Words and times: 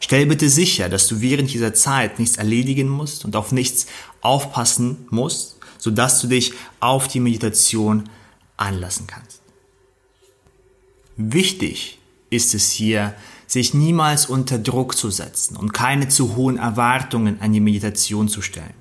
Stell 0.00 0.26
bitte 0.26 0.48
sicher, 0.48 0.88
dass 0.88 1.08
du 1.08 1.20
während 1.20 1.52
dieser 1.52 1.74
Zeit 1.74 2.18
nichts 2.18 2.36
erledigen 2.36 2.88
musst 2.88 3.24
und 3.24 3.36
auf 3.36 3.52
nichts 3.52 3.86
aufpassen 4.20 5.06
musst, 5.10 5.56
sodass 5.78 6.20
du 6.20 6.28
dich 6.28 6.52
auf 6.80 7.08
die 7.08 7.20
Meditation 7.20 8.08
einlassen 8.56 9.06
kannst. 9.06 9.40
Wichtig 11.16 11.98
ist 12.30 12.54
es 12.54 12.70
hier, 12.70 13.14
sich 13.46 13.74
niemals 13.74 14.26
unter 14.26 14.58
Druck 14.58 14.96
zu 14.96 15.10
setzen 15.10 15.56
und 15.56 15.72
keine 15.72 16.08
zu 16.08 16.36
hohen 16.36 16.58
Erwartungen 16.58 17.40
an 17.40 17.52
die 17.52 17.60
Meditation 17.60 18.28
zu 18.28 18.42
stellen. 18.42 18.74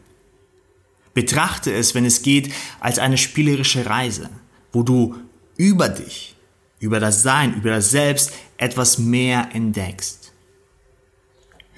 Betrachte 1.13 1.71
es, 1.71 1.93
wenn 1.93 2.05
es 2.05 2.23
geht, 2.23 2.51
als 2.79 2.97
eine 2.97 3.17
spielerische 3.17 3.85
Reise, 3.85 4.29
wo 4.71 4.81
du 4.81 5.15
über 5.57 5.89
dich, 5.89 6.35
über 6.79 6.99
das 6.99 7.21
Sein, 7.21 7.53
über 7.55 7.69
das 7.69 7.91
Selbst 7.91 8.31
etwas 8.57 8.97
mehr 8.97 9.49
entdeckst. 9.53 10.22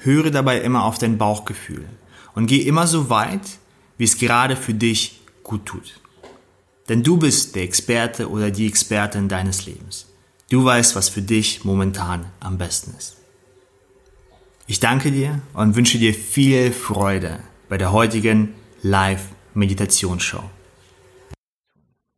Höre 0.05 0.29
dabei 0.29 0.61
immer 0.61 0.85
auf 0.85 0.97
dein 0.97 1.17
Bauchgefühl 1.17 1.89
und 2.35 2.45
geh 2.45 2.59
immer 2.59 2.85
so 2.85 3.09
weit, 3.09 3.57
wie 3.97 4.03
es 4.03 4.17
gerade 4.17 4.55
für 4.55 4.73
dich 4.73 5.21
gut 5.43 5.65
tut. 5.65 5.99
Denn 6.87 7.01
du 7.01 7.17
bist 7.17 7.55
der 7.55 7.63
Experte 7.63 8.29
oder 8.29 8.51
die 8.51 8.67
Expertin 8.67 9.27
deines 9.27 9.65
Lebens. 9.65 10.05
Du 10.49 10.63
weißt, 10.63 10.95
was 10.95 11.09
für 11.09 11.23
dich 11.23 11.65
momentan 11.65 12.25
am 12.39 12.59
besten 12.59 12.93
ist. 12.95 13.17
Ich 14.67 14.79
danke 14.79 15.11
dir 15.11 15.41
und 15.53 15.75
wünsche 15.75 15.97
dir 15.97 16.13
viel 16.13 16.71
Freude 16.71 17.39
bei 17.67 17.77
der 17.77 17.91
heutigen 17.91 18.53
Live-Meditationsshow. 18.83 20.43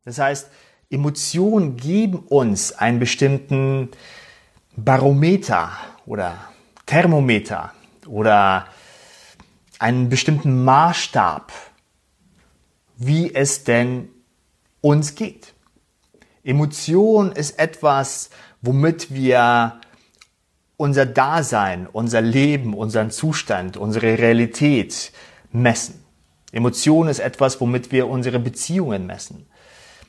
Das 0.04 0.18
heißt, 0.18 0.50
Emotionen 0.90 1.76
geben 1.76 2.18
uns 2.18 2.72
einen 2.72 2.98
bestimmten 2.98 3.90
Barometer 4.76 5.72
oder 6.06 6.38
Thermometer 6.86 7.72
oder 8.08 8.66
einen 9.78 10.08
bestimmten 10.08 10.64
Maßstab, 10.64 11.52
wie 12.96 13.34
es 13.34 13.64
denn 13.64 14.08
uns 14.80 15.14
geht. 15.14 15.54
Emotion 16.42 17.32
ist 17.32 17.58
etwas, 17.58 18.30
womit 18.62 19.12
wir 19.12 19.80
unser 20.76 21.06
Dasein, 21.06 21.86
unser 21.86 22.20
Leben, 22.20 22.74
unseren 22.74 23.10
Zustand, 23.10 23.76
unsere 23.76 24.18
Realität 24.18 25.12
messen. 25.52 26.04
Emotion 26.52 27.08
ist 27.08 27.18
etwas, 27.18 27.60
womit 27.60 27.92
wir 27.92 28.08
unsere 28.08 28.38
Beziehungen 28.38 29.06
messen. 29.06 29.46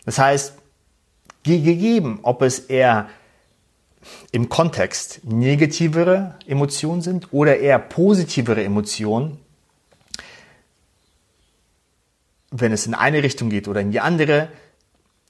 Das 0.05 0.17
heißt, 0.17 0.53
gegeben, 1.44 2.20
ob 2.23 2.42
es 2.42 2.59
eher 2.59 3.09
im 4.31 4.49
Kontext 4.49 5.21
negativere 5.23 6.35
Emotionen 6.45 7.02
sind 7.02 7.33
oder 7.33 7.57
eher 7.57 7.79
positivere 7.79 8.63
Emotionen, 8.63 9.39
wenn 12.52 12.71
es 12.71 12.87
in 12.87 12.93
eine 12.93 13.23
Richtung 13.23 13.49
geht 13.49 13.67
oder 13.67 13.81
in 13.81 13.91
die 13.91 13.99
andere, 13.99 14.49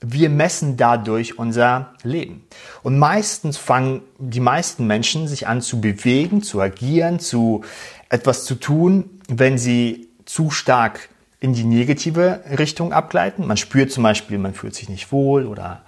wir 0.01 0.29
messen 0.29 0.77
dadurch 0.77 1.37
unser 1.37 1.93
Leben. 2.03 2.45
Und 2.83 2.97
meistens 2.97 3.57
fangen 3.57 4.01
die 4.17 4.39
meisten 4.39 4.87
Menschen 4.87 5.27
sich 5.27 5.47
an 5.47 5.61
zu 5.61 5.81
bewegen, 5.81 6.41
zu 6.41 6.61
agieren, 6.61 7.19
zu 7.19 7.63
etwas 8.07 8.45
zu 8.45 8.55
tun, 8.55 9.21
wenn 9.27 9.57
sie 9.57 10.07
zu 10.25 10.51
stark 10.51 11.09
in 11.41 11.53
die 11.53 11.63
negative 11.63 12.43
Richtung 12.57 12.93
abgleiten. 12.93 13.45
Man 13.45 13.57
spürt 13.57 13.91
zum 13.91 14.03
Beispiel, 14.03 14.37
man 14.37 14.53
fühlt 14.53 14.75
sich 14.75 14.89
nicht 14.89 15.11
wohl 15.11 15.45
oder 15.45 15.83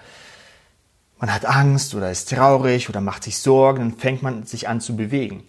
man 1.22 1.34
hat 1.34 1.46
Angst 1.46 1.94
oder 1.94 2.10
ist 2.10 2.30
traurig 2.30 2.90
oder 2.90 3.00
macht 3.00 3.24
sich 3.24 3.38
Sorgen, 3.38 3.80
dann 3.80 3.98
fängt 3.98 4.24
man 4.24 4.44
sich 4.44 4.68
an 4.68 4.82
zu 4.82 4.96
bewegen. 4.96 5.44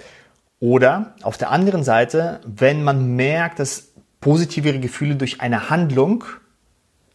Oder 0.61 1.15
auf 1.23 1.39
der 1.39 1.51
anderen 1.51 1.83
Seite, 1.83 2.41
wenn 2.45 2.85
man 2.85 3.17
merkt, 3.17 3.59
dass 3.59 3.89
positivere 4.21 4.79
Gefühle 4.79 5.17
durch 5.17 5.41
eine 5.41 5.71
Handlung 5.71 6.25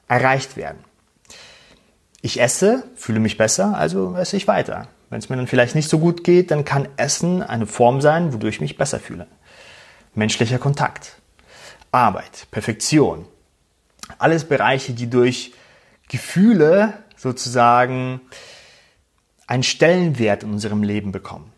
erreicht 0.08 0.58
werden. 0.58 0.80
Ich 2.22 2.42
esse, 2.42 2.84
fühle 2.96 3.20
mich 3.20 3.38
besser, 3.38 3.78
also 3.78 4.16
esse 4.16 4.36
ich 4.36 4.48
weiter. 4.48 4.88
Wenn 5.12 5.20
es 5.20 5.30
mir 5.30 5.38
dann 5.38 5.48
vielleicht 5.48 5.76
nicht 5.76 5.88
so 5.88 6.00
gut 6.00 6.24
geht, 6.24 6.50
dann 6.50 6.66
kann 6.66 6.90
Essen 6.98 7.44
eine 7.44 7.68
Form 7.68 8.02
sein, 8.02 8.34
wodurch 8.34 8.56
ich 8.56 8.62
mich 8.62 8.76
besser 8.76 9.00
fühle. 9.00 9.28
Menschlicher 10.16 10.58
Kontakt, 10.58 11.22
Arbeit, 11.92 12.48
Perfektion. 12.50 13.28
Alles 14.18 14.46
Bereiche, 14.46 14.94
die 14.94 15.10
durch 15.10 15.54
Gefühle 16.10 16.94
sozusagen 17.18 18.22
einen 19.48 19.64
Stellenwert 19.64 20.44
in 20.44 20.52
unserem 20.52 20.84
Leben 20.84 21.12
bekommen. 21.12 21.52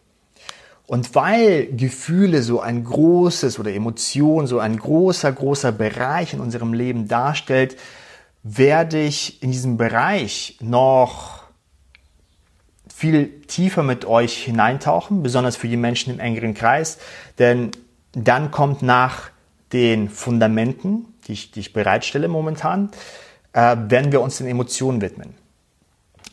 Und 0.88 1.14
weil 1.14 1.68
Gefühle 1.68 2.42
so 2.42 2.62
ein 2.62 2.84
großes 2.84 3.60
oder 3.60 3.72
Emotionen 3.72 4.48
so 4.48 4.58
ein 4.58 4.78
großer, 4.78 5.32
großer 5.32 5.72
Bereich 5.72 6.34
in 6.34 6.40
unserem 6.40 6.74
Leben 6.74 7.08
darstellt, 7.08 7.78
werde 8.42 9.00
ich 9.00 9.44
in 9.44 9.52
diesem 9.52 9.78
Bereich 9.78 10.58
noch 10.62 11.44
viel 12.92 13.42
tiefer 13.42 13.84
mit 13.84 14.06
euch 14.06 14.44
hineintauchen, 14.44 15.22
besonders 15.22 15.58
für 15.58 15.68
die 15.68 15.78
Menschen 15.78 16.14
im 16.14 16.20
engeren 16.20 16.54
Kreis, 16.54 16.98
denn 17.38 17.72
dann 18.14 18.50
kommt 18.50 18.82
nach 18.82 19.30
den 19.72 20.10
Fundamenten, 20.10 21.06
die 21.28 21.34
ich, 21.34 21.52
die 21.52 21.60
ich 21.60 21.74
bereitstelle 21.74 22.28
momentan, 22.28 22.90
äh, 23.54 23.78
werden 23.78 24.12
wir 24.12 24.22
uns 24.22 24.40
den 24.40 24.48
Emotionen 24.48 25.02
widmen 25.02 25.36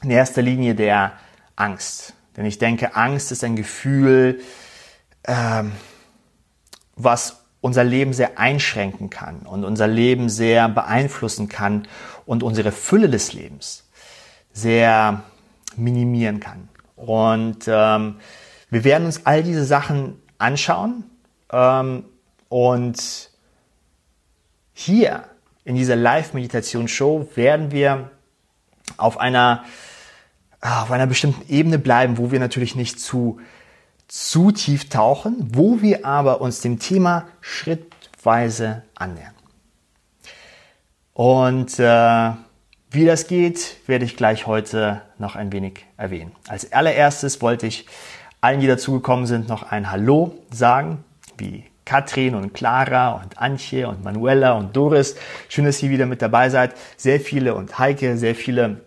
in 0.02 0.10
erster 0.10 0.42
Linie 0.42 0.74
der 0.74 1.12
Angst. 1.56 2.14
Denn 2.36 2.44
ich 2.44 2.58
denke, 2.58 2.94
Angst 2.94 3.32
ist 3.32 3.42
ein 3.44 3.56
Gefühl, 3.56 4.40
ähm, 5.26 5.72
was 6.94 7.44
unser 7.60 7.84
Leben 7.84 8.12
sehr 8.12 8.38
einschränken 8.38 9.10
kann 9.10 9.40
und 9.40 9.64
unser 9.64 9.88
Leben 9.88 10.28
sehr 10.28 10.68
beeinflussen 10.68 11.48
kann 11.48 11.88
und 12.24 12.42
unsere 12.42 12.72
Fülle 12.72 13.08
des 13.08 13.32
Lebens 13.32 13.88
sehr 14.52 15.22
minimieren 15.76 16.40
kann. 16.40 16.68
Und 16.94 17.64
ähm, 17.66 18.16
wir 18.70 18.84
werden 18.84 19.06
uns 19.06 19.26
all 19.26 19.42
diese 19.42 19.64
Sachen 19.64 20.20
anschauen 20.38 21.04
ähm, 21.50 22.04
und 22.48 23.30
hier 24.72 25.24
in 25.64 25.74
dieser 25.74 25.96
Live-Meditation-Show 25.96 27.30
werden 27.34 27.72
wir 27.72 28.10
auf 28.96 29.18
einer 29.18 29.64
Ah, 30.60 30.82
auf 30.82 30.90
einer 30.90 31.06
bestimmten 31.06 31.52
Ebene 31.52 31.78
bleiben, 31.78 32.18
wo 32.18 32.32
wir 32.32 32.40
natürlich 32.40 32.74
nicht 32.74 32.98
zu, 32.98 33.38
zu 34.08 34.50
tief 34.50 34.88
tauchen, 34.88 35.50
wo 35.52 35.80
wir 35.82 36.04
aber 36.04 36.40
uns 36.40 36.60
dem 36.60 36.78
Thema 36.78 37.26
schrittweise 37.40 38.82
annähern. 38.96 39.34
Und 41.12 41.78
äh, 41.78 42.32
wie 42.90 43.04
das 43.04 43.26
geht, 43.26 43.76
werde 43.86 44.06
ich 44.06 44.16
gleich 44.16 44.48
heute 44.48 45.02
noch 45.18 45.36
ein 45.36 45.52
wenig 45.52 45.86
erwähnen. 45.96 46.32
Als 46.48 46.72
allererstes 46.72 47.40
wollte 47.42 47.68
ich 47.68 47.86
allen, 48.40 48.60
die 48.60 48.66
dazugekommen 48.66 49.26
sind, 49.26 49.48
noch 49.48 49.70
ein 49.70 49.90
Hallo 49.90 50.34
sagen, 50.50 51.04
wie 51.38 51.64
Katrin 51.84 52.34
und 52.34 52.54
Clara 52.54 53.10
und 53.22 53.38
Antje 53.38 53.86
und 53.86 54.02
Manuela 54.02 54.54
und 54.54 54.74
Doris. 54.74 55.16
Schön, 55.48 55.65
dass 55.65 55.82
ihr 55.82 55.91
wieder 55.91 56.06
mit 56.06 56.22
dabei 56.22 56.50
seid. 56.50 56.74
Sehr 56.97 57.21
viele 57.21 57.54
und 57.54 57.78
Heike, 57.78 58.16
sehr 58.16 58.34
viele 58.34 58.80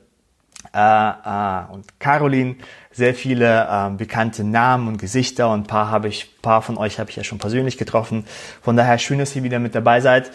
äh, 0.73 0.79
äh, 0.79 1.71
und 1.71 1.99
Caroline 1.99 2.55
sehr 2.91 3.15
viele 3.15 3.67
äh, 3.69 3.89
bekannte 3.91 4.43
Namen 4.43 4.87
und 4.87 4.97
Gesichter 4.97 5.49
und 5.51 5.61
ein 5.61 5.67
paar 5.67 5.89
habe 5.89 6.07
ich, 6.07 6.41
paar 6.41 6.61
von 6.61 6.77
euch 6.77 6.99
habe 6.99 7.09
ich 7.09 7.15
ja 7.15 7.23
schon 7.23 7.37
persönlich 7.37 7.77
getroffen. 7.77 8.25
Von 8.61 8.75
daher 8.75 8.97
schön, 8.97 9.19
dass 9.19 9.35
ihr 9.35 9.43
wieder 9.43 9.59
mit 9.59 9.75
dabei 9.75 10.01
seid. 10.01 10.31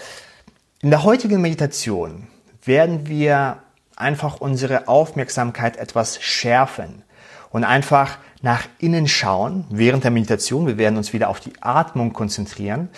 In 0.80 0.90
der 0.90 1.04
heutigen 1.04 1.40
Meditation 1.40 2.26
werden 2.64 3.06
wir 3.06 3.58
einfach 3.96 4.40
unsere 4.40 4.88
Aufmerksamkeit 4.88 5.76
etwas 5.76 6.22
schärfen 6.22 7.02
und 7.50 7.64
einfach 7.64 8.18
nach 8.42 8.62
innen 8.78 9.08
schauen 9.08 9.64
während 9.70 10.04
der 10.04 10.10
Meditation. 10.10 10.66
Wir 10.66 10.78
werden 10.78 10.96
uns 10.96 11.12
wieder 11.12 11.28
auf 11.28 11.40
die 11.40 11.52
Atmung 11.60 12.12
konzentrieren 12.12 12.88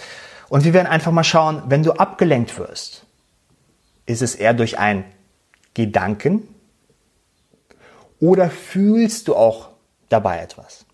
und 0.49 0.65
wir 0.65 0.75
werden 0.75 0.87
einfach 0.87 1.13
mal 1.13 1.25
schauen, 1.25 1.63
wenn 1.69 1.83
du 1.83 1.93
abgelenkt 1.93 2.59
wirst, 2.59 3.05
ist 4.07 4.23
es 4.23 4.35
eher 4.35 4.55
durch 4.55 4.79
ein 4.79 5.05
Gedanken, 5.75 6.49
oder 8.21 8.51
fühlst 8.51 9.29
du 9.29 9.37
auch 9.37 9.71
dabei 10.09 10.39
etwas? 10.41 10.87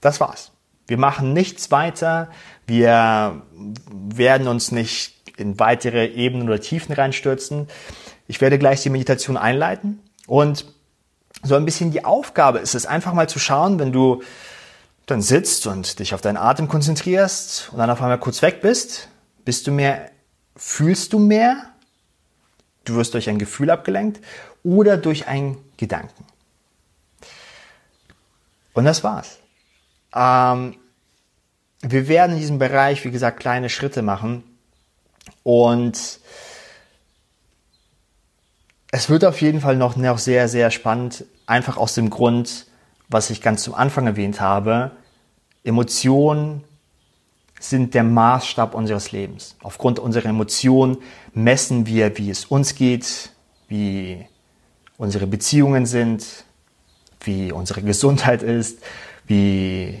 Das 0.00 0.20
war's. 0.20 0.52
Wir 0.86 0.98
machen 0.98 1.32
nichts 1.32 1.70
weiter. 1.70 2.30
Wir 2.66 3.42
werden 3.90 4.48
uns 4.48 4.72
nicht 4.72 5.14
in 5.36 5.58
weitere 5.58 6.06
Ebenen 6.06 6.48
oder 6.48 6.60
Tiefen 6.60 6.94
reinstürzen. 6.94 7.68
Ich 8.26 8.40
werde 8.40 8.58
gleich 8.58 8.82
die 8.82 8.90
Meditation 8.90 9.36
einleiten 9.36 10.00
und 10.26 10.66
so 11.42 11.54
ein 11.54 11.64
bisschen 11.64 11.92
die 11.92 12.04
Aufgabe 12.04 12.58
ist 12.58 12.74
es 12.74 12.86
einfach 12.86 13.12
mal 13.12 13.28
zu 13.28 13.38
schauen, 13.38 13.78
wenn 13.78 13.92
du 13.92 14.22
dann 15.06 15.22
sitzt 15.22 15.66
und 15.66 15.98
dich 15.98 16.14
auf 16.14 16.20
deinen 16.20 16.36
Atem 16.36 16.68
konzentrierst 16.68 17.70
und 17.72 17.78
dann 17.78 17.90
auf 17.90 18.02
einmal 18.02 18.18
kurz 18.18 18.42
weg 18.42 18.60
bist, 18.60 19.08
bist 19.44 19.66
du 19.66 19.70
mehr, 19.70 20.10
fühlst 20.56 21.12
du 21.12 21.18
mehr, 21.18 21.70
du 22.84 22.96
wirst 22.96 23.14
durch 23.14 23.28
ein 23.28 23.38
Gefühl 23.38 23.70
abgelenkt 23.70 24.20
oder 24.64 24.96
durch 24.96 25.28
einen 25.28 25.58
Gedanken. 25.76 26.24
Und 28.78 28.84
das 28.84 29.02
war's. 29.02 29.40
Ähm, 30.14 30.76
wir 31.80 32.06
werden 32.06 32.34
in 32.34 32.38
diesem 32.38 32.60
Bereich, 32.60 33.04
wie 33.04 33.10
gesagt, 33.10 33.40
kleine 33.40 33.70
Schritte 33.70 34.02
machen 34.02 34.44
und 35.42 36.20
es 38.92 39.08
wird 39.08 39.24
auf 39.24 39.40
jeden 39.40 39.62
Fall 39.62 39.74
noch, 39.74 39.96
noch 39.96 40.18
sehr, 40.18 40.46
sehr 40.46 40.70
spannend, 40.70 41.24
einfach 41.44 41.76
aus 41.76 41.94
dem 41.94 42.08
Grund, 42.08 42.66
was 43.08 43.30
ich 43.30 43.42
ganz 43.42 43.64
zum 43.64 43.74
Anfang 43.74 44.06
erwähnt 44.06 44.40
habe. 44.40 44.92
Emotionen 45.64 46.62
sind 47.58 47.94
der 47.94 48.04
Maßstab 48.04 48.76
unseres 48.76 49.10
Lebens. 49.10 49.56
Aufgrund 49.60 49.98
unserer 49.98 50.26
Emotionen 50.26 50.98
messen 51.34 51.84
wir, 51.86 52.16
wie 52.16 52.30
es 52.30 52.44
uns 52.44 52.76
geht, 52.76 53.32
wie 53.66 54.24
unsere 54.98 55.26
Beziehungen 55.26 55.84
sind, 55.84 56.44
wie 57.20 57.52
unsere 57.52 57.82
Gesundheit 57.82 58.42
ist, 58.42 58.80
wie 59.26 60.00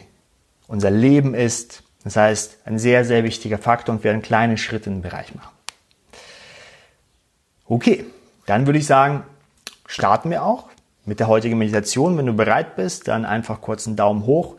unser 0.66 0.90
Leben 0.90 1.34
ist. 1.34 1.82
Das 2.04 2.16
heißt, 2.16 2.58
ein 2.64 2.78
sehr, 2.78 3.04
sehr 3.04 3.24
wichtiger 3.24 3.58
Faktor 3.58 3.94
und 3.94 4.04
wir 4.04 4.10
werden 4.10 4.22
kleine 4.22 4.56
Schritte 4.56 4.90
im 4.90 5.02
Bereich 5.02 5.34
machen. 5.34 5.54
Okay, 7.66 8.04
dann 8.46 8.66
würde 8.66 8.78
ich 8.78 8.86
sagen, 8.86 9.24
starten 9.86 10.30
wir 10.30 10.42
auch 10.42 10.64
mit 11.04 11.20
der 11.20 11.28
heutigen 11.28 11.58
Meditation. 11.58 12.16
Wenn 12.16 12.26
du 12.26 12.32
bereit 12.32 12.76
bist, 12.76 13.08
dann 13.08 13.24
einfach 13.24 13.60
kurz 13.60 13.86
einen 13.86 13.96
Daumen 13.96 14.24
hoch 14.24 14.56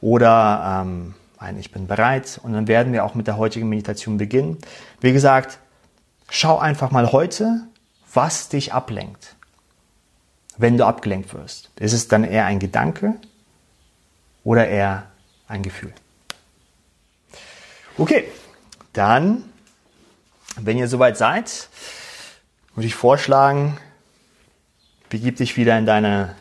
oder 0.00 0.82
ähm, 0.84 1.14
ein 1.38 1.58
Ich 1.58 1.70
bin 1.70 1.86
bereit 1.86 2.40
und 2.42 2.52
dann 2.52 2.66
werden 2.66 2.92
wir 2.92 3.04
auch 3.04 3.14
mit 3.14 3.26
der 3.26 3.36
heutigen 3.36 3.68
Meditation 3.68 4.16
beginnen. 4.16 4.58
Wie 5.00 5.12
gesagt, 5.12 5.58
schau 6.30 6.58
einfach 6.58 6.90
mal 6.90 7.12
heute, 7.12 7.62
was 8.12 8.48
dich 8.48 8.72
ablenkt, 8.72 9.35
wenn 10.56 10.78
du 10.78 10.86
abgelenkt 10.86 11.34
wirst. 11.34 11.70
Ist 11.78 11.92
es 11.92 12.08
dann 12.08 12.24
eher 12.24 12.46
ein 12.46 12.58
Gedanke 12.58 13.14
oder 14.44 14.66
eher 14.66 15.06
ein 15.48 15.62
Gefühl? 15.62 15.92
Okay, 17.98 18.28
dann, 18.92 19.44
wenn 20.56 20.78
ihr 20.78 20.88
soweit 20.88 21.16
seid, 21.16 21.68
würde 22.74 22.86
ich 22.86 22.94
vorschlagen, 22.94 23.78
begib 25.08 25.36
dich 25.36 25.56
wieder 25.56 25.78
in 25.78 25.86
deine 25.86 26.34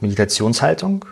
Meditationshaltung. 0.00 1.06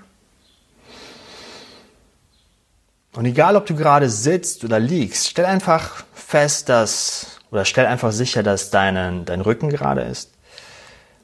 Und 3.15 3.25
egal, 3.25 3.57
ob 3.57 3.67
du 3.67 3.75
gerade 3.75 4.11
sitzt 4.11 4.65
oder 4.65 4.79
liegst, 4.79 5.29
stell 5.29 5.47
einfach 5.47 6.05
fest, 6.15 6.69
dass, 6.69 7.41
oder 7.51 7.65
stell 7.65 7.87
einfach 7.87 8.13
sicher, 8.13 8.43
dass 8.43 8.71
dein, 8.71 9.25
dein 9.25 9.41
Rücken 9.41 9.71
gerade 9.71 10.03
ist, 10.03 10.31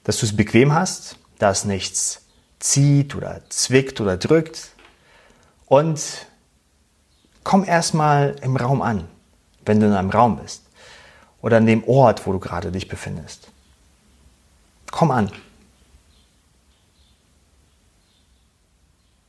dass 0.05 0.19
du 0.19 0.27
es 0.27 0.37
bequem 0.37 0.73
hast, 0.73 1.17
dass 1.39 1.65
nichts 1.65 2.23
zieht 2.61 3.15
oder 3.15 3.43
zwickt 3.49 4.01
oder 4.01 4.17
drückt. 4.17 4.71
Und 5.67 6.01
komm 7.43 7.65
erstmal 7.65 8.37
im 8.43 8.57
Raum 8.57 8.83
an, 8.83 9.09
wenn 9.65 9.81
du 9.81 9.87
in 9.87 9.93
einem 9.93 10.11
Raum 10.11 10.39
bist 10.39 10.63
oder 11.43 11.57
an 11.57 11.67
dem 11.67 11.85
Ort, 11.85 12.27
wo 12.27 12.33
du 12.33 12.39
gerade 12.39 12.71
dich 12.71 12.89
befindest. 12.89 13.49
Komm 14.91 15.11
an. 15.11 15.33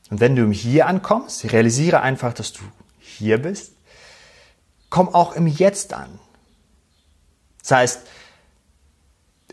Und 0.08 0.20
wenn 0.20 0.36
du 0.36 0.50
hier 0.50 0.86
ankommst, 0.86 1.52
realisiere 1.52 2.00
einfach, 2.00 2.32
dass 2.32 2.52
du 2.52 2.60
hier 3.00 3.42
bist. 3.42 3.72
Komm 4.88 5.08
auch 5.08 5.32
im 5.32 5.46
Jetzt 5.46 5.92
an. 5.92 6.18
Das 7.60 7.72
heißt, 7.72 8.00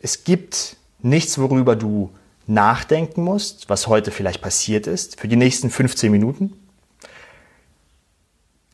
es 0.01 0.23
gibt 0.23 0.77
nichts, 1.03 1.37
worüber 1.37 1.75
du 1.75 2.11
nachdenken 2.47 3.23
musst, 3.23 3.69
was 3.69 3.87
heute 3.87 4.11
vielleicht 4.11 4.41
passiert 4.41 4.87
ist, 4.87 5.19
für 5.19 5.27
die 5.27 5.35
nächsten 5.35 5.69
15 5.69 6.11
Minuten. 6.11 6.53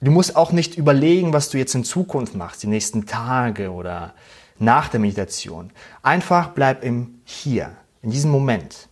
Du 0.02 0.12
musst 0.12 0.36
auch 0.36 0.52
nicht 0.52 0.78
überlegen, 0.78 1.34
was 1.34 1.50
du 1.50 1.58
jetzt 1.58 1.76
in 1.76 1.84
Zukunft 1.84 2.34
machst, 2.34 2.64
die 2.64 2.68
nächsten 2.68 3.06
Tage 3.06 3.72
oder 3.72 4.14
nach 4.58 4.88
der 4.88 5.00
Meditation. 5.00 5.72
Einfach 6.02 6.50
bleib 6.50 6.84
im 6.84 7.20
Hier, 7.26 7.76
in 8.02 8.12
diesem 8.12 8.32
Moment. 8.32 8.88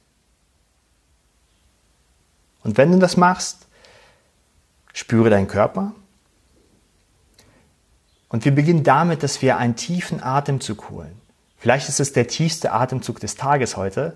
Und 2.63 2.77
wenn 2.77 2.91
du 2.91 2.99
das 2.99 3.15
machst, 3.15 3.67
spüre 4.91 5.29
deinen 5.29 5.47
Körper. 5.47 5.93
Und 8.29 8.43
wir 8.43 8.53
beginnen 8.53 8.83
damit, 8.83 9.23
dass 9.23 9.41
wir 9.41 9.57
einen 9.57 9.77
tiefen 9.77 10.21
Atemzug 10.21 10.89
holen. 10.89 11.21
Vielleicht 11.57 11.89
ist 11.89 11.99
es 11.99 12.13
der 12.13 12.27
tiefste 12.27 12.71
Atemzug 12.71 13.19
des 13.19 13.35
Tages 13.35 13.77
heute 13.77 14.15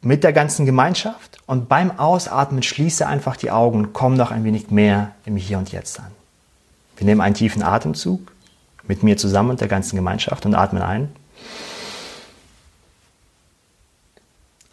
mit 0.00 0.24
der 0.24 0.32
ganzen 0.32 0.64
Gemeinschaft 0.64 1.38
und 1.46 1.68
beim 1.68 1.98
Ausatmen 1.98 2.62
schließe 2.62 3.06
einfach 3.06 3.36
die 3.36 3.50
Augen 3.50 3.78
und 3.78 3.92
komm 3.92 4.14
noch 4.14 4.30
ein 4.30 4.44
wenig 4.44 4.70
mehr 4.70 5.12
im 5.26 5.36
Hier 5.36 5.58
und 5.58 5.70
Jetzt 5.72 6.00
an. 6.00 6.10
Wir 6.96 7.04
nehmen 7.04 7.20
einen 7.20 7.34
tiefen 7.34 7.62
Atemzug 7.62 8.32
mit 8.84 9.02
mir 9.02 9.16
zusammen 9.16 9.50
und 9.50 9.60
der 9.60 9.68
ganzen 9.68 9.96
Gemeinschaft 9.96 10.46
und 10.46 10.54
atmen 10.54 10.82
ein. 10.82 11.12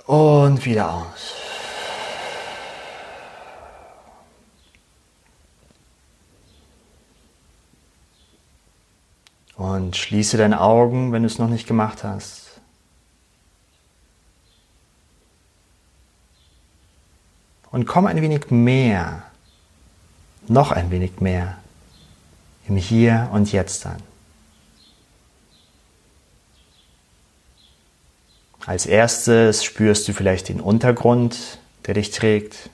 Und 0.06 0.66
wieder 0.66 0.94
aus. 0.94 1.47
Und 9.57 9.98
schließe 9.98 10.38
deine 10.38 10.62
Augen, 10.62 11.12
wenn 11.12 11.24
du 11.24 11.27
es 11.27 11.39
noch 11.39 11.50
nicht 11.50 11.68
gemacht 11.68 12.04
hast. 12.04 12.62
Und 17.71 17.86
komm 17.86 18.06
ein 18.06 18.21
wenig 18.21 18.50
mehr, 18.51 19.24
noch 20.48 20.71
ein 20.71 20.92
wenig 20.92 21.19
mehr 21.19 21.57
im 22.68 22.75
Hier 22.77 23.30
und 23.33 23.51
Jetzt 23.51 23.86
an. 23.86 24.01
Als 28.66 28.85
erstes 28.85 29.64
spürst 29.64 30.07
du 30.07 30.14
vielleicht 30.14 30.49
den 30.49 30.59
Untergrund, 30.59 31.57
der 31.85 31.95
dich 31.95 32.11
trägt. 32.11 32.69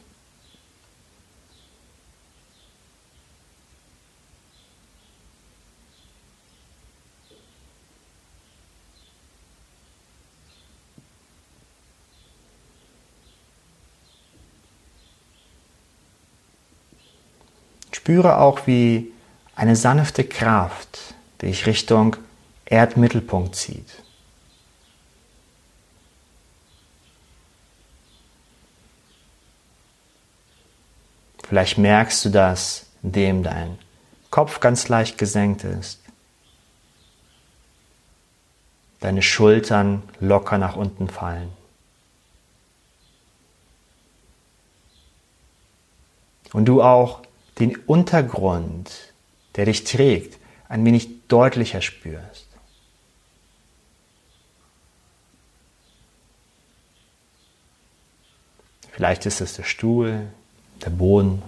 Spüre 18.03 18.39
auch, 18.39 18.67
wie 18.67 19.13
eine 19.55 19.77
sanfte 19.77 20.25
Kraft 20.25 20.99
dich 21.41 21.65
Richtung 21.65 22.17
Erdmittelpunkt 22.65 23.55
zieht. 23.55 23.87
Vielleicht 31.47 31.77
merkst 31.77 32.25
du 32.25 32.29
das, 32.29 32.87
indem 33.03 33.41
dein 33.41 33.79
Kopf 34.31 34.59
ganz 34.59 34.89
leicht 34.89 35.17
gesenkt 35.17 35.63
ist, 35.63 36.01
deine 38.99 39.21
Schultern 39.21 40.03
locker 40.19 40.57
nach 40.57 40.75
unten 40.75 41.07
fallen. 41.07 41.53
Und 46.51 46.65
du 46.65 46.83
auch 46.83 47.23
den 47.59 47.75
Untergrund, 47.77 48.91
der 49.55 49.65
dich 49.65 49.83
trägt, 49.83 50.39
ein 50.69 50.83
wenig 50.85 51.27
deutlicher 51.27 51.81
spürst. 51.81 52.47
Vielleicht 58.91 59.25
ist 59.25 59.41
es 59.41 59.55
der 59.55 59.63
Stuhl, 59.63 60.27
der 60.83 60.91
Boden. 60.91 61.41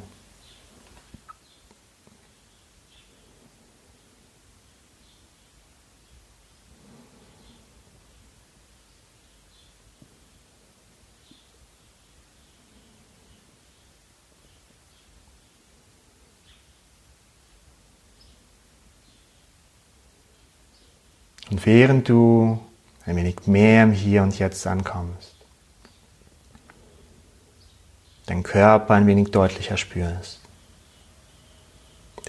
Und 21.52 21.55
während 21.66 22.08
du 22.08 22.60
ein 23.06 23.16
wenig 23.16 23.48
mehr 23.48 23.84
im 23.84 23.92
Hier 23.92 24.24
und 24.24 24.38
Jetzt 24.38 24.66
ankommst, 24.68 25.36
deinen 28.28 28.44
Körper 28.44 28.94
ein 28.94 29.08
wenig 29.08 29.32
deutlicher 29.32 29.76
spürst, 29.76 30.40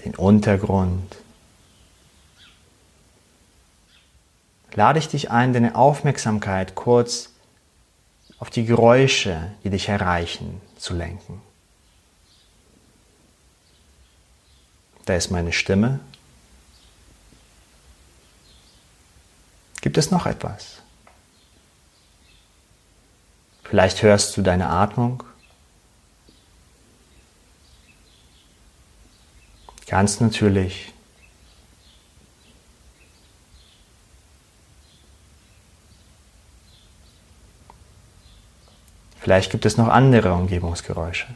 den 0.03 0.15
Untergrund, 0.15 1.15
lade 4.73 4.99
ich 4.99 5.07
dich 5.07 5.31
ein, 5.31 5.53
deine 5.53 5.75
Aufmerksamkeit 5.75 6.75
kurz 6.75 7.31
auf 8.39 8.49
die 8.49 8.65
Geräusche, 8.65 9.51
die 9.63 9.69
dich 9.69 9.89
erreichen, 9.89 10.61
zu 10.77 10.93
lenken. 10.93 11.41
Da 15.05 15.15
ist 15.15 15.31
meine 15.31 15.53
Stimme. 15.53 15.99
Gibt 19.87 19.97
es 19.97 20.11
noch 20.11 20.25
etwas? 20.25 20.81
Vielleicht 23.63 24.03
hörst 24.03 24.35
du 24.35 24.41
deine 24.41 24.67
Atmung. 24.67 25.23
Ganz 29.87 30.19
natürlich. 30.19 30.91
Vielleicht 39.21 39.49
gibt 39.51 39.65
es 39.65 39.77
noch 39.77 39.87
andere 39.87 40.33
Umgebungsgeräusche. 40.33 41.27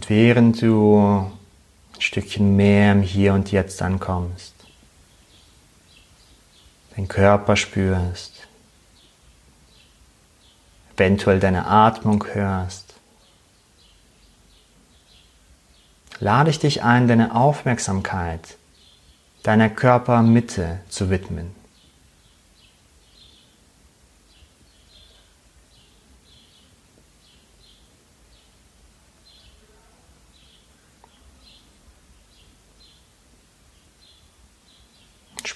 Und 0.00 0.08
während 0.08 0.62
du 0.62 0.98
ein 0.98 2.00
Stückchen 2.00 2.56
mehr 2.56 2.92
im 2.92 3.02
Hier 3.02 3.34
und 3.34 3.52
Jetzt 3.52 3.82
ankommst, 3.82 4.54
den 6.96 7.06
Körper 7.06 7.54
spürst, 7.54 8.48
eventuell 10.94 11.38
deine 11.38 11.66
Atmung 11.66 12.24
hörst, 12.32 12.94
lade 16.18 16.48
ich 16.48 16.58
dich 16.58 16.82
ein, 16.82 17.06
deine 17.06 17.36
Aufmerksamkeit 17.36 18.56
deiner 19.42 19.68
Körpermitte 19.68 20.80
zu 20.88 21.10
widmen. 21.10 21.54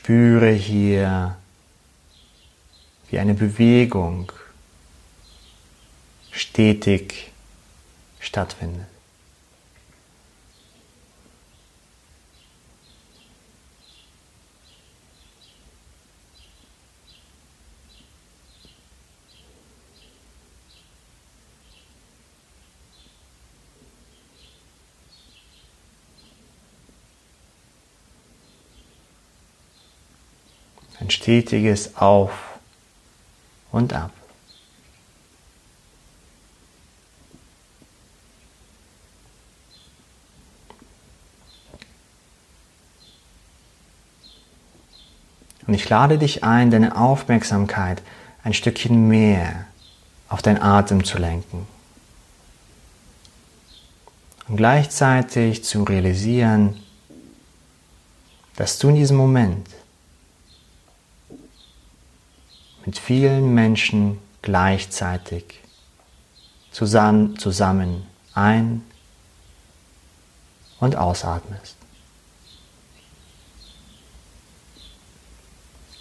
Spüre 0.04 0.50
hier, 0.50 1.34
wie 3.08 3.18
eine 3.18 3.32
Bewegung 3.32 4.30
stetig 6.30 7.32
stattfindet. 8.20 8.84
Ein 31.00 31.11
stetiges 31.24 31.96
Auf 31.96 32.32
und 33.72 33.94
Ab. 33.94 34.10
Und 45.66 45.72
ich 45.72 45.88
lade 45.88 46.18
dich 46.18 46.44
ein, 46.44 46.70
deine 46.70 46.94
Aufmerksamkeit 46.94 48.02
ein 48.42 48.52
Stückchen 48.52 49.08
mehr 49.08 49.64
auf 50.28 50.42
deinen 50.42 50.60
Atem 50.60 51.04
zu 51.04 51.16
lenken. 51.16 51.66
Und 54.46 54.58
gleichzeitig 54.58 55.64
zu 55.64 55.84
realisieren, 55.84 56.82
dass 58.56 58.78
du 58.78 58.90
in 58.90 58.96
diesem 58.96 59.16
Moment 59.16 59.66
mit 62.84 62.98
vielen 62.98 63.54
Menschen 63.54 64.18
gleichzeitig 64.42 65.60
zusammen, 66.70 67.38
zusammen 67.38 68.06
ein- 68.34 68.82
und 70.80 70.96
ausatmest. 70.96 71.76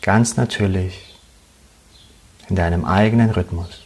Ganz 0.01 0.35
natürlich 0.35 1.15
in 2.49 2.57
deinem 2.57 2.83
eigenen 2.83 3.29
Rhythmus 3.29 3.83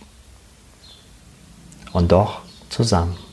und 1.94 2.12
doch 2.12 2.42
zusammen. 2.70 3.27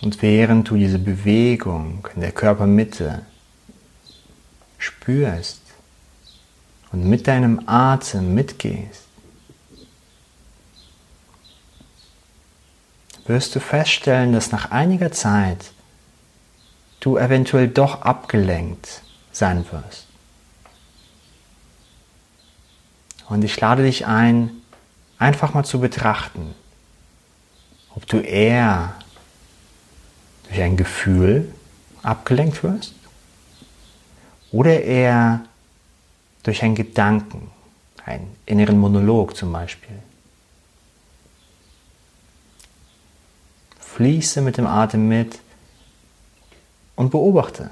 Und 0.00 0.22
während 0.22 0.68
du 0.70 0.76
diese 0.76 0.98
Bewegung 0.98 2.06
in 2.14 2.20
der 2.20 2.32
Körpermitte 2.32 3.24
spürst 4.78 5.60
und 6.92 7.04
mit 7.04 7.26
deinem 7.26 7.62
Atem 7.66 8.34
mitgehst, 8.34 9.04
wirst 13.26 13.54
du 13.54 13.60
feststellen, 13.60 14.32
dass 14.32 14.52
nach 14.52 14.70
einiger 14.70 15.12
Zeit 15.12 15.72
du 17.00 17.18
eventuell 17.18 17.68
doch 17.68 18.02
abgelenkt 18.02 19.02
sein 19.32 19.64
wirst. 19.70 20.06
Und 23.28 23.44
ich 23.44 23.60
lade 23.60 23.82
dich 23.82 24.06
ein, 24.06 24.50
einfach 25.18 25.52
mal 25.52 25.64
zu 25.64 25.80
betrachten, 25.80 26.54
ob 27.94 28.06
du 28.06 28.18
eher 28.18 28.94
durch 30.48 30.62
ein 30.62 30.76
Gefühl 30.76 31.52
abgelenkt 32.02 32.62
wirst 32.62 32.94
oder 34.50 34.82
eher 34.82 35.44
durch 36.42 36.62
einen 36.62 36.74
Gedanken, 36.74 37.50
einen 38.04 38.34
inneren 38.46 38.78
Monolog 38.78 39.36
zum 39.36 39.52
Beispiel. 39.52 39.98
Fließe 43.80 44.40
mit 44.40 44.56
dem 44.56 44.66
Atem 44.66 45.08
mit 45.08 45.40
und 46.96 47.10
beobachte. 47.10 47.70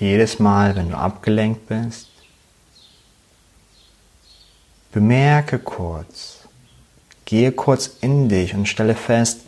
Jedes 0.00 0.38
Mal, 0.38 0.74
wenn 0.76 0.90
du 0.90 0.96
abgelenkt 0.96 1.68
bist, 1.68 2.08
bemerke 4.92 5.58
kurz, 5.58 6.48
gehe 7.24 7.52
kurz 7.52 7.90
in 8.00 8.28
dich 8.28 8.54
und 8.54 8.66
stelle 8.66 8.94
fest, 8.94 9.42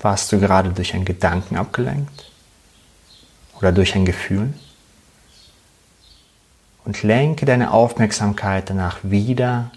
warst 0.00 0.30
du 0.32 0.38
gerade 0.38 0.70
durch 0.70 0.94
einen 0.94 1.04
Gedanken 1.04 1.56
abgelenkt 1.56 2.30
oder 3.58 3.72
durch 3.72 3.94
ein 3.94 4.04
Gefühl? 4.04 4.54
Und 6.84 7.02
lenke 7.02 7.44
deine 7.44 7.72
Aufmerksamkeit 7.72 8.70
danach 8.70 8.98
wieder 9.02 9.70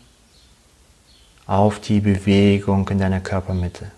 auf 1.46 1.82
die 1.82 2.00
Bewegung 2.00 2.88
in 2.88 3.00
deiner 3.00 3.20
Körpermitte. 3.20 3.92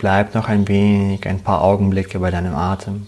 Bleib 0.00 0.34
noch 0.34 0.48
ein 0.48 0.66
wenig, 0.66 1.26
ein 1.26 1.40
paar 1.40 1.62
Augenblicke 1.62 2.18
bei 2.20 2.30
deinem 2.30 2.54
Atem. 2.54 3.06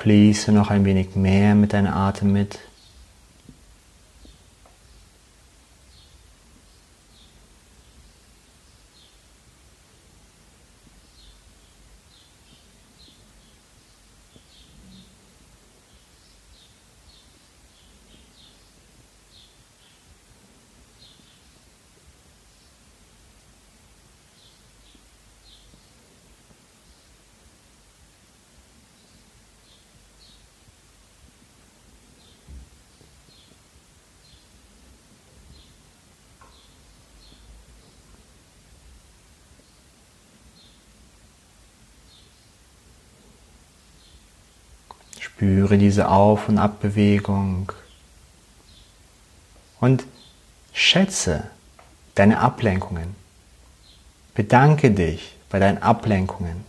Fließe 0.00 0.50
noch 0.50 0.70
ein 0.70 0.86
wenig 0.86 1.14
mehr 1.14 1.54
mit 1.54 1.74
deinem 1.74 1.92
Atem 1.92 2.32
mit. 2.32 2.58
Spüre 45.40 45.78
diese 45.78 46.10
Auf- 46.10 46.50
und 46.50 46.58
Abbewegung 46.58 47.72
und 49.80 50.04
schätze 50.74 51.44
deine 52.14 52.40
Ablenkungen. 52.40 53.16
Bedanke 54.34 54.90
dich 54.90 55.34
bei 55.48 55.58
deinen 55.58 55.78
Ablenkungen. 55.78 56.62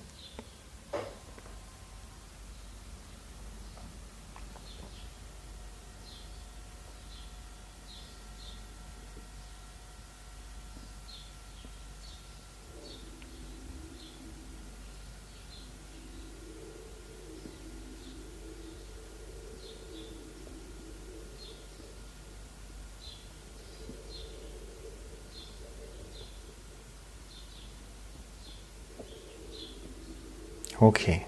Okay. 30.81 31.21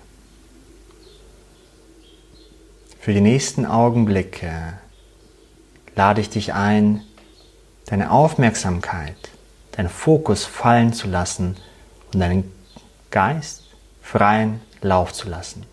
Für 3.00 3.14
die 3.14 3.22
nächsten 3.22 3.68
Augenblicke 3.68 4.80
lade 5.96 6.22
ich 6.22 6.32
dich 6.32 6.54
ein, 6.54 7.04
deine 7.86 8.10
Aufmerksamkeit, 8.10 9.16
deinen 9.74 9.90
Fokus 9.90 10.44
fallen 10.44 10.92
zu 10.92 11.08
lassen 11.08 11.56
und 12.12 12.20
deinen 12.20 12.52
Geist 13.12 13.66
freien 14.02 14.60
Lauf 14.82 15.14
zu 15.14 15.30
lassen. 15.30 15.68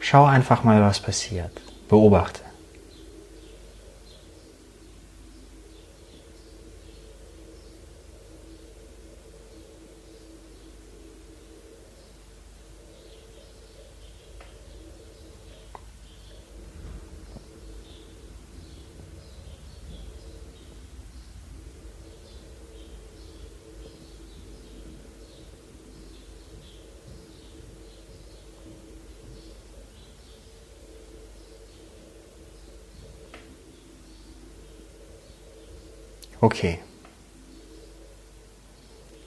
Schau 0.00 0.24
einfach 0.24 0.64
mal, 0.64 0.82
was 0.82 0.98
passiert. 0.98 1.52
Beobachte. 1.88 2.40
Okay. 36.46 36.78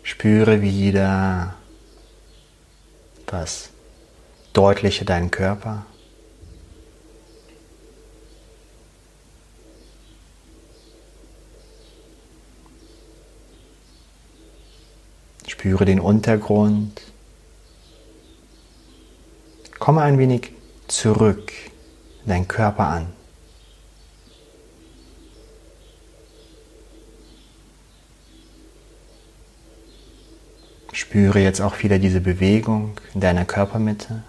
Spüre 0.03 0.61
wieder 0.61 1.53
das 3.25 3.71
Deutliche 4.53 5.03
deinen 5.03 5.29
Körper. 5.29 5.85
Spüre 15.45 15.83
den 15.83 15.99
Untergrund. 15.99 17.01
Komme 19.77 20.03
ein 20.03 20.17
wenig 20.17 20.53
zurück 20.87 21.51
in 22.23 22.29
deinen 22.29 22.47
Körper 22.47 22.87
an. 22.87 23.18
Spüre 31.09 31.39
jetzt 31.39 31.59
auch 31.59 31.81
wieder 31.81 31.97
diese 31.97 32.21
Bewegung 32.21 32.91
in 33.15 33.19
deiner 33.19 33.43
Körpermitte. 33.43 34.21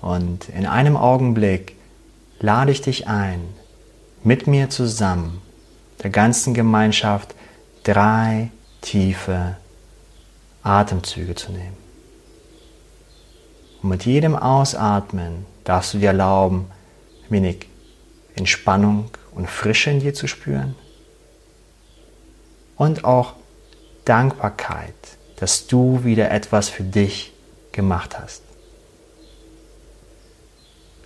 Und 0.00 0.48
in 0.48 0.64
einem 0.64 0.96
Augenblick 0.96 1.76
lade 2.40 2.72
ich 2.72 2.80
dich 2.80 3.06
ein, 3.06 3.40
mit 4.24 4.46
mir 4.46 4.70
zusammen, 4.70 5.42
der 6.02 6.08
ganzen 6.08 6.54
Gemeinschaft, 6.54 7.34
drei 7.82 8.50
tiefe 8.80 9.58
Atemzüge 10.62 11.34
zu 11.34 11.52
nehmen. 11.52 11.76
Und 13.82 13.90
mit 13.90 14.06
jedem 14.06 14.34
Ausatmen 14.34 15.44
darfst 15.64 15.92
du 15.92 15.98
dir 15.98 16.08
erlauben, 16.08 16.64
wenig 17.28 17.66
Entspannung 18.36 19.10
und 19.32 19.48
Frische 19.48 19.90
in 19.90 20.00
dir 20.00 20.14
zu 20.14 20.26
spüren. 20.26 20.74
Und 22.76 23.04
auch 23.04 23.34
Dankbarkeit, 24.04 24.94
dass 25.36 25.66
du 25.66 26.04
wieder 26.04 26.30
etwas 26.30 26.68
für 26.68 26.82
dich 26.82 27.32
gemacht 27.72 28.18
hast. 28.18 28.42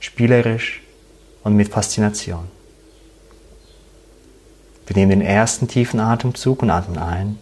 Spielerisch 0.01 0.83
und 1.43 1.57
mit 1.57 1.69
Faszination. 1.69 2.49
Wir 4.87 4.97
nehmen 4.97 5.11
den 5.11 5.23
ersten 5.23 5.69
tiefen 5.69 6.01
Atemzug 6.01 6.63
und 6.63 6.71
atmen 6.71 6.99
ein. 6.99 7.39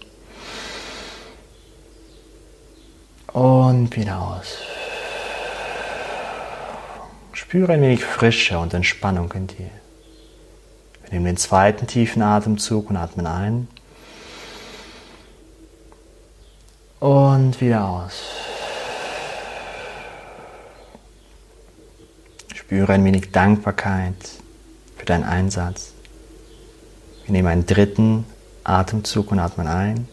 Und 3.32 3.96
wieder 3.96 4.20
aus. 4.20 4.58
Spüre 7.32 7.72
ein 7.72 7.82
wenig 7.82 8.04
Frische 8.04 8.58
und 8.58 8.74
Entspannung 8.74 9.32
in 9.32 9.46
dir. 9.46 9.70
Wir 11.10 11.18
nehmen 11.18 11.26
den 11.26 11.36
zweiten 11.38 11.88
tiefen 11.88 12.22
Atemzug 12.22 12.88
und 12.88 12.96
atmen 12.96 13.26
ein. 13.26 13.66
Und 17.00 17.60
wieder 17.60 17.84
aus. 17.84 18.22
Spüre 22.54 22.92
ein 22.92 23.04
wenig 23.04 23.32
Dankbarkeit 23.32 24.14
für 24.96 25.04
deinen 25.04 25.24
Einsatz. 25.24 25.94
Wir 27.24 27.32
nehmen 27.32 27.48
einen 27.48 27.66
dritten 27.66 28.24
Atemzug 28.62 29.32
und 29.32 29.40
atmen 29.40 29.66
ein. 29.66 30.06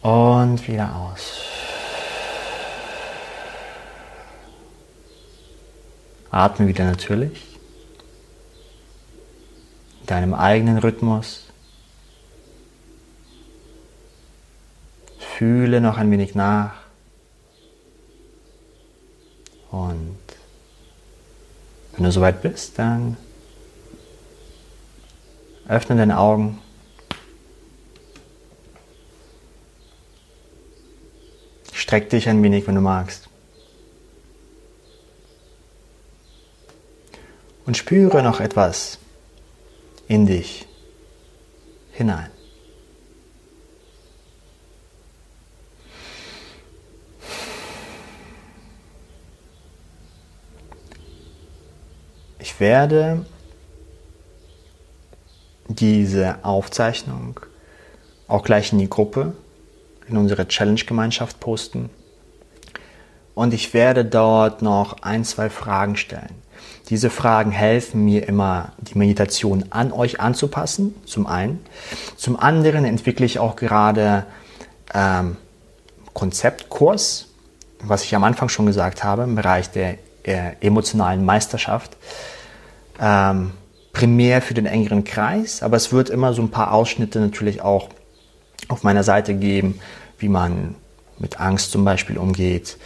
Und 0.00 0.66
wieder 0.66 0.96
aus. 0.96 1.42
Atme 6.30 6.66
wieder 6.66 6.86
natürlich. 6.86 7.59
In 10.10 10.16
deinem 10.16 10.34
eigenen 10.34 10.78
Rhythmus. 10.78 11.44
Fühle 15.20 15.80
noch 15.80 15.98
ein 15.98 16.10
wenig 16.10 16.34
nach. 16.34 16.72
Und 19.70 20.18
wenn 21.92 22.02
du 22.02 22.10
soweit 22.10 22.42
bist, 22.42 22.76
dann 22.76 23.18
öffne 25.68 25.94
deine 25.94 26.18
Augen. 26.18 26.58
Streck 31.72 32.10
dich 32.10 32.28
ein 32.28 32.42
wenig, 32.42 32.66
wenn 32.66 32.74
du 32.74 32.80
magst. 32.80 33.28
Und 37.64 37.76
spüre 37.76 38.24
noch 38.24 38.40
etwas 38.40 38.98
in 40.10 40.26
dich 40.26 40.66
hinein. 41.92 42.30
Ich 52.40 52.58
werde 52.58 53.24
diese 55.68 56.44
Aufzeichnung 56.44 57.38
auch 58.26 58.42
gleich 58.42 58.72
in 58.72 58.80
die 58.80 58.90
Gruppe, 58.90 59.34
in 60.08 60.16
unsere 60.16 60.48
Challenge-Gemeinschaft 60.48 61.38
posten. 61.38 61.88
Und 63.36 63.54
ich 63.54 63.72
werde 63.74 64.04
dort 64.04 64.60
noch 64.60 65.02
ein, 65.02 65.24
zwei 65.24 65.48
Fragen 65.50 65.94
stellen. 65.94 66.42
Diese 66.90 67.08
Fragen 67.08 67.52
helfen 67.52 68.04
mir 68.04 68.26
immer, 68.26 68.72
die 68.78 68.98
Meditation 68.98 69.66
an 69.70 69.92
euch 69.92 70.20
anzupassen, 70.20 70.94
zum 71.06 71.28
einen. 71.28 71.60
Zum 72.16 72.38
anderen 72.38 72.84
entwickle 72.84 73.24
ich 73.24 73.38
auch 73.38 73.54
gerade 73.54 74.26
ähm, 74.92 75.36
Konzeptkurs, 76.14 77.28
was 77.80 78.02
ich 78.02 78.14
am 78.16 78.24
Anfang 78.24 78.48
schon 78.48 78.66
gesagt 78.66 79.04
habe, 79.04 79.22
im 79.22 79.36
Bereich 79.36 79.70
der 79.70 79.98
äh, 80.24 80.54
emotionalen 80.60 81.24
Meisterschaft. 81.24 81.96
Ähm, 83.00 83.52
primär 83.92 84.42
für 84.42 84.54
den 84.54 84.66
engeren 84.66 85.04
Kreis, 85.04 85.62
aber 85.62 85.76
es 85.76 85.92
wird 85.92 86.10
immer 86.10 86.34
so 86.34 86.42
ein 86.42 86.50
paar 86.50 86.72
Ausschnitte 86.72 87.20
natürlich 87.20 87.62
auch 87.62 87.88
auf 88.68 88.82
meiner 88.82 89.04
Seite 89.04 89.34
geben, 89.34 89.78
wie 90.18 90.28
man 90.28 90.74
mit 91.18 91.40
Angst 91.40 91.70
zum 91.70 91.84
Beispiel 91.84 92.18
umgeht 92.18 92.78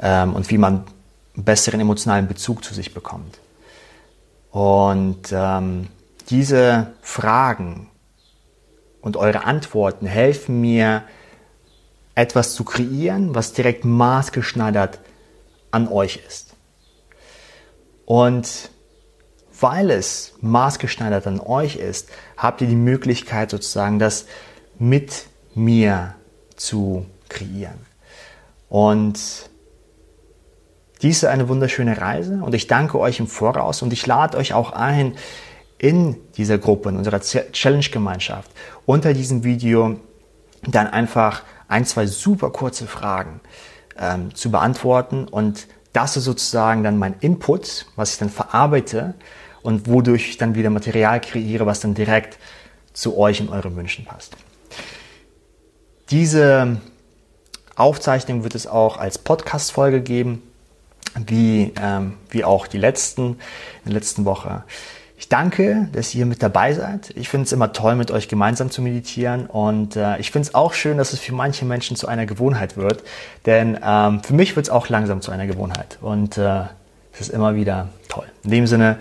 ähm, 0.00 0.34
und 0.34 0.50
wie 0.50 0.58
man 0.58 0.84
einen 1.40 1.44
besseren 1.44 1.80
emotionalen 1.80 2.28
Bezug 2.28 2.62
zu 2.62 2.74
sich 2.74 2.92
bekommt. 2.92 3.38
Und 4.50 5.32
ähm, 5.32 5.88
diese 6.28 6.92
Fragen 7.00 7.88
und 9.00 9.16
eure 9.16 9.44
Antworten 9.44 10.06
helfen 10.06 10.60
mir, 10.60 11.04
etwas 12.16 12.54
zu 12.54 12.64
kreieren, 12.64 13.34
was 13.34 13.54
direkt 13.54 13.84
maßgeschneidert 13.86 14.98
an 15.70 15.88
euch 15.88 16.20
ist. 16.26 16.54
Und 18.04 18.70
weil 19.58 19.90
es 19.90 20.34
maßgeschneidert 20.40 21.26
an 21.26 21.40
euch 21.40 21.76
ist, 21.76 22.10
habt 22.36 22.60
ihr 22.60 22.66
die 22.66 22.74
Möglichkeit 22.74 23.50
sozusagen, 23.50 23.98
das 23.98 24.26
mit 24.78 25.28
mir 25.54 26.14
zu 26.56 27.06
kreieren. 27.28 27.78
Und 28.68 29.49
dies 31.02 31.18
ist 31.18 31.24
eine 31.24 31.48
wunderschöne 31.48 32.00
Reise 32.00 32.40
und 32.42 32.54
ich 32.54 32.66
danke 32.66 32.98
euch 32.98 33.20
im 33.20 33.26
Voraus 33.26 33.82
und 33.82 33.92
ich 33.92 34.06
lade 34.06 34.36
euch 34.36 34.52
auch 34.52 34.72
ein, 34.72 35.14
in 35.78 36.16
dieser 36.36 36.58
Gruppe, 36.58 36.90
in 36.90 36.96
unserer 36.96 37.20
Challenge-Gemeinschaft, 37.20 38.50
unter 38.84 39.14
diesem 39.14 39.44
Video 39.44 39.98
dann 40.62 40.86
einfach 40.86 41.42
ein, 41.68 41.86
zwei 41.86 42.06
super 42.06 42.50
kurze 42.50 42.86
Fragen 42.86 43.40
ähm, 43.98 44.34
zu 44.34 44.50
beantworten 44.50 45.26
und 45.26 45.68
das 45.94 46.18
ist 46.18 46.24
sozusagen 46.24 46.84
dann 46.84 46.98
mein 46.98 47.14
Input, 47.20 47.86
was 47.96 48.12
ich 48.12 48.18
dann 48.18 48.28
verarbeite 48.28 49.14
und 49.62 49.88
wodurch 49.88 50.28
ich 50.28 50.38
dann 50.38 50.54
wieder 50.54 50.70
Material 50.70 51.20
kreiere, 51.20 51.64
was 51.64 51.80
dann 51.80 51.94
direkt 51.94 52.38
zu 52.92 53.16
euch 53.16 53.40
und 53.40 53.48
euren 53.48 53.74
Wünschen 53.76 54.04
passt. 54.04 54.36
Diese 56.10 56.80
Aufzeichnung 57.74 58.44
wird 58.44 58.54
es 58.54 58.66
auch 58.66 58.98
als 58.98 59.18
Podcast-Folge 59.18 60.02
geben, 60.02 60.42
wie, 61.26 61.72
ähm, 61.80 62.14
wie 62.30 62.44
auch 62.44 62.66
die 62.66 62.78
letzten, 62.78 63.22
in 63.22 63.36
der 63.86 63.94
letzten 63.94 64.24
Woche. 64.24 64.64
Ich 65.18 65.28
danke, 65.28 65.88
dass 65.92 66.14
ihr 66.14 66.24
mit 66.24 66.42
dabei 66.42 66.72
seid. 66.72 67.10
Ich 67.14 67.28
finde 67.28 67.44
es 67.44 67.52
immer 67.52 67.72
toll, 67.72 67.94
mit 67.94 68.10
euch 68.10 68.28
gemeinsam 68.28 68.70
zu 68.70 68.80
meditieren. 68.80 69.46
Und 69.46 69.96
äh, 69.96 70.18
ich 70.18 70.30
finde 70.30 70.48
es 70.48 70.54
auch 70.54 70.72
schön, 70.72 70.96
dass 70.96 71.12
es 71.12 71.20
für 71.20 71.34
manche 71.34 71.66
Menschen 71.66 71.96
zu 71.96 72.08
einer 72.08 72.24
Gewohnheit 72.24 72.76
wird. 72.76 73.02
Denn 73.44 73.78
ähm, 73.84 74.22
für 74.22 74.32
mich 74.32 74.56
wird 74.56 74.66
es 74.66 74.70
auch 74.70 74.88
langsam 74.88 75.20
zu 75.20 75.30
einer 75.30 75.46
Gewohnheit. 75.46 75.98
Und 76.00 76.38
äh, 76.38 76.62
es 77.12 77.20
ist 77.20 77.28
immer 77.28 77.54
wieder 77.54 77.90
toll. 78.08 78.26
In 78.44 78.50
dem 78.50 78.66
Sinne, 78.66 78.98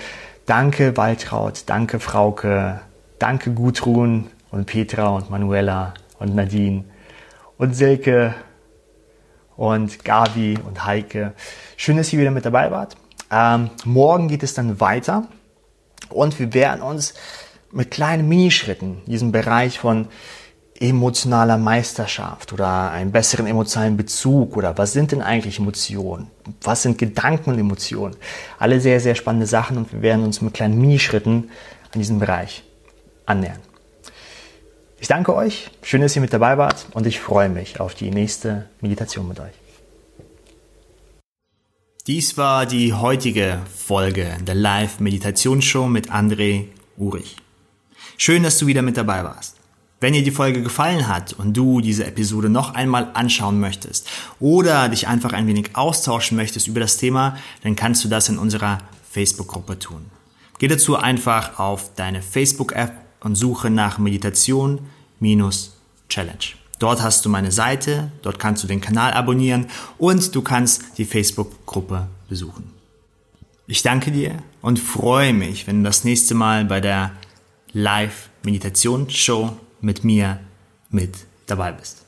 Danke 0.49 0.97
Waltraud, 0.97 1.61
danke 1.67 1.99
Frauke, 1.99 2.79
danke 3.19 3.51
Gudrun 3.51 4.31
und 4.49 4.65
Petra 4.65 5.09
und 5.09 5.29
Manuela 5.29 5.93
und 6.17 6.33
Nadine 6.33 6.85
und 7.59 7.75
Silke 7.75 8.33
und 9.59 10.05
Gabi 10.05 10.57
und 10.65 10.85
Heike. 10.85 11.33
Schön, 11.75 11.97
dass 11.97 12.13
ihr 12.13 12.19
wieder 12.19 12.31
mit 12.31 12.45
dabei 12.45 12.71
wart. 12.71 12.95
Ähm, 13.29 13.69
morgen 13.83 14.29
geht 14.29 14.41
es 14.41 14.53
dann 14.53 14.79
weiter 14.79 15.27
und 16.09 16.39
wir 16.39 16.53
werden 16.53 16.81
uns 16.81 17.13
mit 17.71 17.91
kleinen 17.91 18.29
Minischritten 18.29 19.01
diesen 19.05 19.33
Bereich 19.33 19.77
von 19.77 20.07
emotionaler 20.79 21.57
Meisterschaft 21.57 22.53
oder 22.53 22.91
einen 22.91 23.11
besseren 23.11 23.47
emotionalen 23.47 23.97
Bezug 23.97 24.55
oder 24.55 24.77
was 24.77 24.93
sind 24.93 25.11
denn 25.11 25.21
eigentlich 25.21 25.59
Emotionen? 25.59 26.31
Was 26.61 26.83
sind 26.83 26.97
Gedanken 26.97 27.49
und 27.49 27.59
Emotionen? 27.59 28.15
Alle 28.59 28.79
sehr, 28.79 29.01
sehr 29.01 29.15
spannende 29.15 29.45
Sachen 29.45 29.75
und 29.75 29.91
wir 29.91 30.01
werden 30.01 30.23
uns 30.23 30.41
mit 30.41 30.53
kleinen 30.53 30.79
Minischritten 30.79 31.51
an 31.93 31.99
diesem 31.99 32.19
Bereich 32.19 32.63
annähern. 33.25 33.59
Ich 35.01 35.07
danke 35.07 35.33
euch, 35.33 35.69
schön, 35.81 36.01
dass 36.01 36.15
ihr 36.15 36.21
mit 36.21 36.33
dabei 36.33 36.57
wart 36.57 36.87
und 36.91 37.07
ich 37.07 37.21
freue 37.21 37.47
mich 37.47 37.79
auf 37.79 37.95
die 37.95 38.11
nächste 38.11 38.67
Meditation 38.81 39.29
mit 39.29 39.39
euch. 39.39 39.53
Dies 42.05 42.37
war 42.37 42.65
die 42.65 42.93
heutige 42.93 43.59
Folge 43.73 44.35
der 44.41 44.55
Live-Meditationsshow 44.55 45.87
mit 45.87 46.11
André 46.11 46.65
Urich. 46.97 47.37
Schön, 48.17 48.43
dass 48.43 48.57
du 48.57 48.67
wieder 48.67 48.81
mit 48.81 48.97
dabei 48.97 49.23
warst. 49.23 49.55
Wenn 50.01 50.13
dir 50.13 50.23
die 50.23 50.31
Folge 50.31 50.61
gefallen 50.61 51.07
hat 51.07 51.31
und 51.31 51.55
du 51.55 51.79
diese 51.79 52.05
Episode 52.05 52.49
noch 52.49 52.73
einmal 52.73 53.11
anschauen 53.13 53.59
möchtest 53.59 54.09
oder 54.41 54.89
dich 54.89 55.07
einfach 55.07 55.31
ein 55.31 55.47
wenig 55.47 55.77
austauschen 55.77 56.35
möchtest 56.35 56.67
über 56.67 56.81
das 56.81 56.97
Thema, 56.97 57.37
dann 57.63 57.77
kannst 57.77 58.03
du 58.03 58.09
das 58.09 58.27
in 58.27 58.37
unserer 58.37 58.79
Facebook-Gruppe 59.11 59.79
tun. 59.79 60.05
Geh 60.57 60.67
dazu 60.67 60.97
einfach 60.97 61.57
auf 61.57 61.93
deine 61.95 62.21
Facebook-App 62.21 63.08
und 63.21 63.35
suche 63.35 63.69
nach 63.69 63.97
Meditation 63.97 64.79
Challenge. 66.09 66.37
Dort 66.79 67.01
hast 67.01 67.25
du 67.25 67.29
meine 67.29 67.51
Seite, 67.51 68.11
dort 68.21 68.39
kannst 68.39 68.63
du 68.63 68.67
den 68.67 68.81
Kanal 68.81 69.13
abonnieren 69.13 69.67
und 69.97 70.33
du 70.33 70.41
kannst 70.41 70.97
die 70.97 71.05
Facebook-Gruppe 71.05 72.07
besuchen. 72.29 72.71
Ich 73.67 73.83
danke 73.83 74.11
dir 74.11 74.41
und 74.61 74.79
freue 74.79 75.33
mich, 75.33 75.67
wenn 75.67 75.83
du 75.83 75.89
das 75.89 76.03
nächste 76.03 76.33
Mal 76.33 76.65
bei 76.65 76.79
der 76.79 77.11
Live-Meditation-Show 77.73 79.51
mit 79.81 80.03
mir 80.03 80.39
mit 80.89 81.15
dabei 81.45 81.73
bist. 81.73 82.05